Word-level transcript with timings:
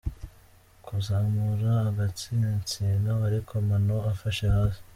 Kuzamura 0.85 1.71
agatsinsino 1.89 3.11
ariko 3.27 3.51
amano 3.61 3.97
afashe 4.11 4.45
hasi:. 4.55 4.79